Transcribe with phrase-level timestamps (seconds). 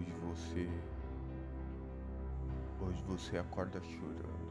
[0.00, 0.68] Hoje você.
[2.80, 4.50] Hoje você acorda chorando.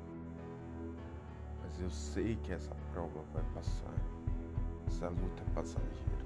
[1.64, 3.96] Mas eu sei que essa prova vai passar.
[4.88, 6.26] Essa luta é passageira.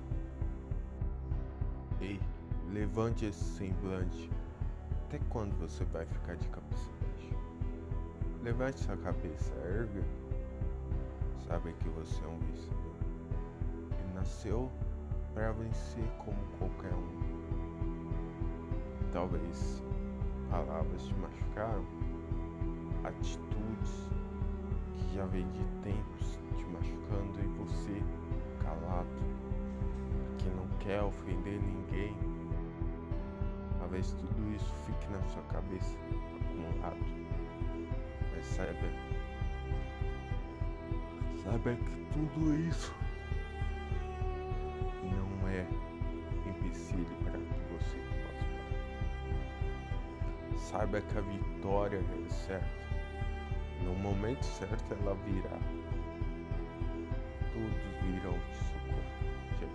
[2.02, 2.20] Ei,
[2.74, 4.30] levante esse semblante.
[5.06, 7.36] Até quando você vai ficar de cabeça baixa?
[8.42, 10.04] Levante sua cabeça, erga.
[11.48, 12.96] Sabe que você é um vencedor.
[14.02, 14.70] E nasceu
[15.34, 16.43] para vencer como.
[19.14, 19.84] Talvez
[20.50, 21.86] palavras te machucaram,
[23.04, 24.10] atitudes
[24.98, 28.02] que já vem de tempos te machucando e você
[28.64, 29.08] calado,
[30.40, 32.18] que não quer ofender ninguém.
[33.78, 35.96] Talvez tudo isso fique na sua cabeça
[36.42, 36.98] acumulado.
[38.36, 38.90] Mas saiba,
[41.44, 43.03] saiba que tudo isso
[50.74, 52.68] Saiba que a vitória é certa.
[53.84, 55.60] No momento certo ela virá.
[57.54, 59.70] Todos virão te socorrer.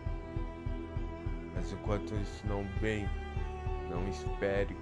[1.54, 3.08] Mas enquanto isso não vem,
[3.88, 4.76] não espere.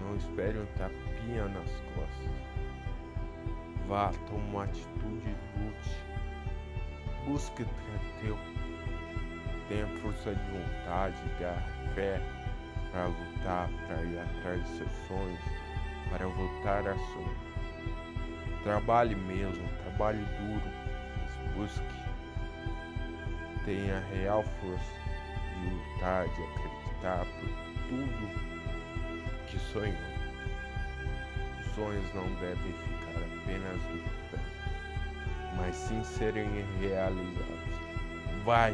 [0.00, 2.32] Não espere um tapinha nas costas.
[3.86, 5.90] Vá, toma uma atitude e lute.
[7.26, 7.66] Busque o
[8.22, 8.38] teu.
[9.68, 12.18] Tenha força de vontade, garra, fé
[12.92, 15.40] para lutar, para ir atrás dos seus sonhos,
[16.10, 17.48] para voltar a sonhar.
[18.62, 20.70] Trabalhe mesmo, trabalhe duro,
[21.16, 22.08] mas busque.
[23.64, 24.98] Tenha real força
[25.54, 28.48] de lutar, de acreditar por tudo
[29.46, 29.94] que sonhou.
[31.60, 34.44] Os sonhos não devem ficar apenas no papel,
[35.56, 37.78] mas sim serem realizados.
[38.44, 38.72] Vai!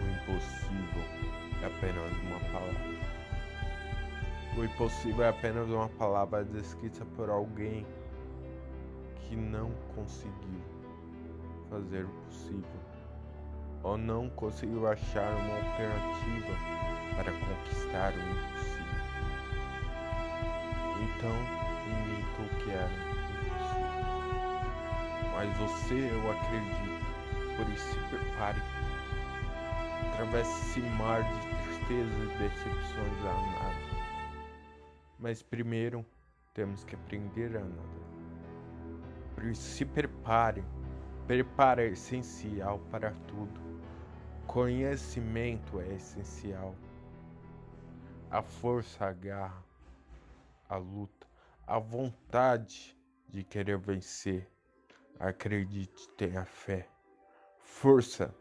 [0.00, 1.04] O impossível
[1.64, 3.14] apenas uma palavra.
[4.56, 7.86] O impossível é apenas uma palavra descrita por alguém
[9.16, 10.62] que não conseguiu
[11.68, 12.94] fazer o possível
[13.84, 16.54] ou não conseguiu achar uma alternativa
[17.16, 18.84] para conquistar o impossível.
[21.02, 21.36] Então,
[21.86, 22.90] inventou o que era
[23.44, 24.04] impossível.
[25.34, 28.62] Mas você, eu acredito, por isso se prepare.
[30.12, 31.53] Atravesse esse mar de
[31.84, 33.76] tristeza e decepções a nada.
[35.18, 36.04] Mas primeiro
[36.52, 39.54] temos que aprender a nadar.
[39.54, 40.64] Se prepare.
[41.26, 43.60] Preparo é essencial para tudo.
[44.46, 46.74] Conhecimento é essencial.
[48.30, 49.64] A força, a garra,
[50.68, 51.26] a luta,
[51.66, 52.96] a vontade
[53.28, 54.48] de querer vencer.
[55.18, 56.88] Acredite, tenha fé.
[57.60, 58.34] Força,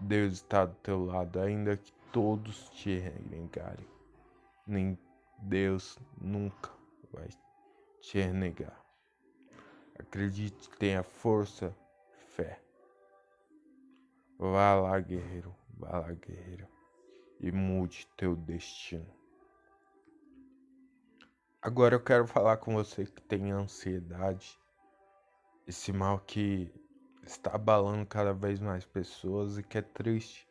[0.00, 3.86] Deus está do teu lado, ainda que todos te renegarem.
[4.66, 4.98] Nem
[5.38, 6.70] Deus nunca
[7.12, 7.28] vai
[8.00, 8.80] te renegar.
[9.98, 11.74] Acredite, tenha força,
[12.34, 12.60] fé.
[14.38, 16.68] Vá lá, guerreiro, vá lá, guerreiro,
[17.40, 19.10] e mude teu destino.
[21.62, 24.58] Agora eu quero falar com você que tem ansiedade,
[25.66, 26.72] esse mal que
[27.24, 30.46] está abalando cada vez mais pessoas e que é triste.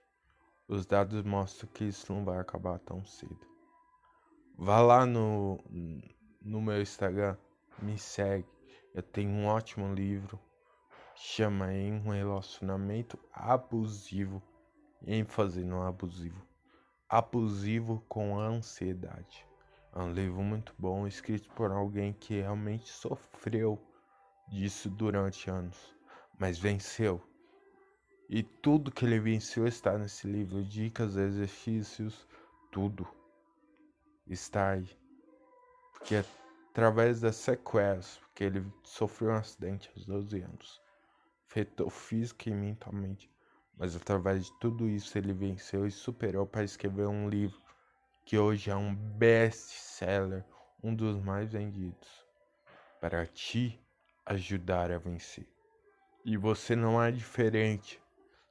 [0.67, 3.39] Os dados mostram que isso não vai acabar tão cedo.
[4.57, 5.59] Vá lá no,
[6.41, 7.37] no meu Instagram,
[7.81, 8.47] me segue.
[8.93, 10.39] Eu tenho um ótimo livro,
[11.13, 14.41] chama em um relacionamento abusivo,
[15.05, 16.41] ênfase no abusivo,
[17.07, 19.45] abusivo com ansiedade.
[19.93, 23.79] É um livro muito bom, escrito por alguém que realmente sofreu
[24.47, 25.95] disso durante anos,
[26.39, 27.21] mas venceu.
[28.29, 32.27] E tudo que ele venceu está nesse livro, dicas, exercícios,
[32.71, 33.07] tudo
[34.27, 34.89] está aí.
[35.93, 36.15] Porque
[36.71, 40.81] através das sequelas, porque ele sofreu um acidente aos 12 anos,
[41.47, 43.31] afetou física e mentalmente,
[43.77, 47.61] mas através de tudo isso ele venceu e superou para escrever um livro
[48.25, 50.43] que hoje é um best-seller,
[50.83, 52.25] um dos mais vendidos,
[52.99, 53.79] para te
[54.25, 55.47] ajudar a vencer.
[56.25, 58.01] E você não é diferente.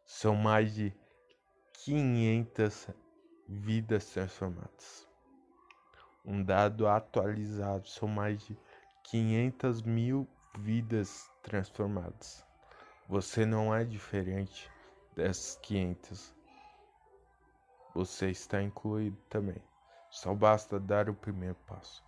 [0.05, 0.93] São mais de
[1.85, 2.91] 500
[3.49, 5.05] vidas transformadas
[6.25, 8.57] um dado atualizado, são mais de
[9.05, 10.27] 500 mil
[10.59, 12.45] vidas transformadas.
[13.09, 14.71] Você não é diferente
[15.15, 16.35] dessas 500.
[17.95, 19.63] Você está incluído também.
[20.11, 22.03] Só basta dar o primeiro passo.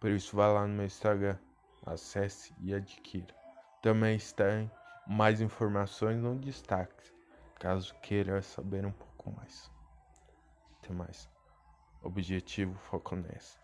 [0.00, 1.36] Por isso, vá lá no meu Instagram,
[1.84, 3.34] acesse e adquira.
[3.82, 4.44] Também está
[5.06, 7.12] mais informações no destaque,
[7.58, 9.70] caso queira saber um pouco mais.
[10.78, 11.28] Até mais.
[12.02, 13.58] Objetivo, foco nessa.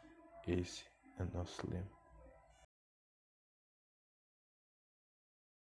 [0.47, 0.85] Esse
[1.19, 2.04] é nosso lema.